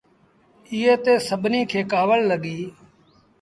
ايئي 0.71 0.93
تي 1.03 1.13
سڀنيٚ 1.27 1.69
کي 1.71 1.79
ڪآوڙ 1.91 2.19
لڳيٚ۔ 2.29 2.65